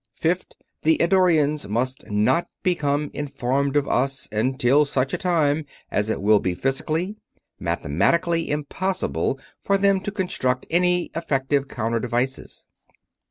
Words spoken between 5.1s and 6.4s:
a time as it will